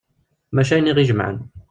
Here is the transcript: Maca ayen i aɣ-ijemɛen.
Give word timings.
Maca 0.55 0.73
ayen 0.73 0.89
i 0.89 0.91
aɣ-ijemɛen. 0.91 1.37